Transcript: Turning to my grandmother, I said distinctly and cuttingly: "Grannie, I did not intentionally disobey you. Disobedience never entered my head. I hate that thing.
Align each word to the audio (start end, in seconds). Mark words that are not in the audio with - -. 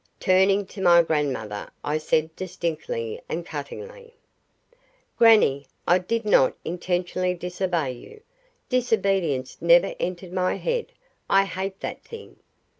Turning 0.19 0.65
to 0.65 0.81
my 0.81 1.03
grandmother, 1.03 1.69
I 1.83 1.99
said 1.99 2.35
distinctly 2.35 3.21
and 3.29 3.45
cuttingly: 3.45 4.15
"Grannie, 5.19 5.67
I 5.87 5.99
did 5.99 6.25
not 6.25 6.55
intentionally 6.65 7.35
disobey 7.35 7.91
you. 7.91 8.23
Disobedience 8.67 9.61
never 9.61 9.93
entered 9.99 10.33
my 10.33 10.55
head. 10.57 10.91
I 11.29 11.45
hate 11.45 11.81
that 11.81 12.01
thing. 12.01 12.37